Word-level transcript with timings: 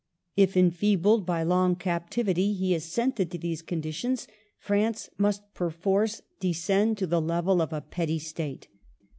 If, 0.35 0.57
enfeebled 0.57 1.27
by 1.27 1.43
long 1.43 1.75
cap 1.75 2.09
tivity, 2.09 2.57
he 2.57 2.73
assented 2.73 3.29
to 3.29 3.37
these 3.37 3.61
conditions, 3.61 4.25
France 4.57 5.11
must 5.19 5.53
perforce 5.53 6.23
descend 6.39 6.97
to 6.97 7.05
the 7.05 7.21
level 7.21 7.61
of 7.61 7.71
a 7.71 7.81
petty 7.81 8.17
State. 8.17 8.67